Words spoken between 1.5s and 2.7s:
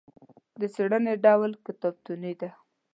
کتابتوني دی.